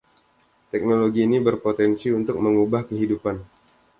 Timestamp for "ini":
1.29-1.37